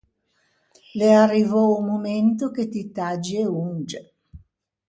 L’é 0.97 1.13
arrivou 1.15 1.69
o 1.79 1.85
momento 1.89 2.43
che 2.53 2.63
ti 2.73 2.83
taggi 2.97 3.35
e 3.37 3.45
onge. 3.67 4.01